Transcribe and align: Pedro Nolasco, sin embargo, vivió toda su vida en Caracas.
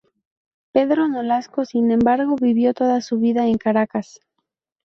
Pedro 0.71 1.07
Nolasco, 1.07 1.63
sin 1.63 1.91
embargo, 1.91 2.35
vivió 2.35 2.73
toda 2.73 3.01
su 3.01 3.19
vida 3.19 3.45
en 3.45 3.59
Caracas. 3.59 4.19